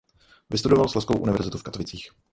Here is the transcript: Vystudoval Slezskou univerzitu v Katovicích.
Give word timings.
Vystudoval 0.49 0.89
Slezskou 0.89 1.17
univerzitu 1.19 1.57
v 1.57 1.63
Katovicích. 1.63 2.11